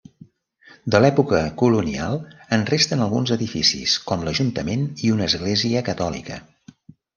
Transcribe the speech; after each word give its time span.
De 0.95 1.01
l'època 1.03 1.41
colonial, 1.63 2.17
en 2.57 2.65
resten 2.71 3.05
alguns 3.07 3.35
edificis 3.37 3.99
com 4.09 4.27
l'ajuntament 4.31 4.89
i 5.07 5.15
una 5.19 5.31
església 5.33 5.87
catòlica. 5.93 6.43